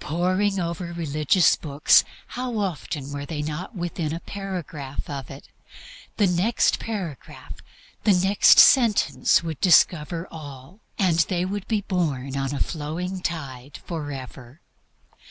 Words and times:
Poring 0.00 0.60
over 0.60 0.92
religious 0.92 1.56
books, 1.56 2.04
how 2.26 2.58
often 2.58 3.10
were 3.10 3.24
they 3.24 3.40
not 3.40 3.74
within 3.74 4.12
a 4.12 4.20
paragraph 4.20 5.08
of 5.08 5.30
it; 5.30 5.48
the 6.18 6.26
next 6.26 6.78
page, 6.78 7.16
the 8.04 8.12
next 8.12 8.58
sentence, 8.58 9.42
would 9.42 9.58
discover 9.62 10.28
all, 10.30 10.80
and 10.98 11.20
they 11.30 11.46
would 11.46 11.66
be 11.68 11.80
borne 11.80 12.36
on 12.36 12.52
a 12.54 12.60
flowing 12.60 13.22
tide 13.22 13.78
forever. 13.86 14.60